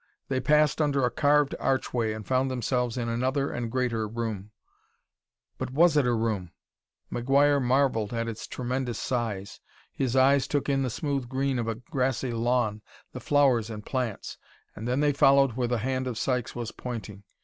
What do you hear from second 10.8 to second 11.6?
the smooth green